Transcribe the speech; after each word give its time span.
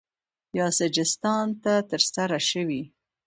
یا 0.57 0.67
سجستان 0.79 1.45
ته 1.63 1.73
ترسره 1.89 2.39
شوی 2.49 2.81